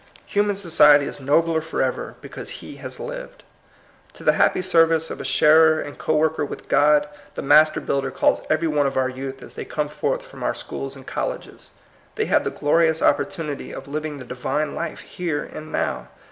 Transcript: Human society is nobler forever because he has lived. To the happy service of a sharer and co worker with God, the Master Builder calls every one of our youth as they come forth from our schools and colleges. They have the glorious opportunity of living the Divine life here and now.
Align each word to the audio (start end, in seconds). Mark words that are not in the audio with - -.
Human 0.25 0.55
society 0.55 1.05
is 1.05 1.19
nobler 1.19 1.61
forever 1.61 2.15
because 2.21 2.49
he 2.49 2.77
has 2.77 2.99
lived. 2.99 3.43
To 4.13 4.23
the 4.23 4.33
happy 4.33 4.63
service 4.63 5.11
of 5.11 5.21
a 5.21 5.23
sharer 5.23 5.79
and 5.79 5.95
co 5.95 6.15
worker 6.15 6.43
with 6.43 6.67
God, 6.67 7.07
the 7.35 7.43
Master 7.43 7.79
Builder 7.79 8.09
calls 8.09 8.41
every 8.49 8.67
one 8.67 8.87
of 8.87 8.97
our 8.97 9.09
youth 9.09 9.43
as 9.43 9.53
they 9.53 9.63
come 9.63 9.89
forth 9.89 10.23
from 10.23 10.41
our 10.41 10.55
schools 10.55 10.95
and 10.95 11.05
colleges. 11.05 11.69
They 12.15 12.25
have 12.25 12.43
the 12.43 12.49
glorious 12.49 13.03
opportunity 13.03 13.71
of 13.71 13.87
living 13.87 14.17
the 14.17 14.25
Divine 14.25 14.73
life 14.73 15.01
here 15.01 15.43
and 15.43 15.71
now. 15.71 16.07